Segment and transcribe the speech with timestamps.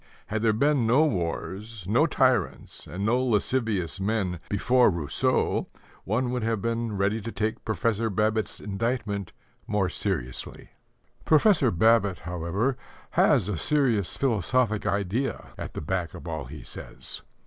[0.25, 5.67] Had there been no wars, no tyrants, and no lascivious men before Rousseau,
[6.05, 9.31] one would have been ready to take Professor Babbitt's indictment
[9.67, 10.71] more seriously.
[11.23, 12.77] Professor Babbitt, however,
[13.11, 17.21] has a serious philosophic idea at the back of all he says.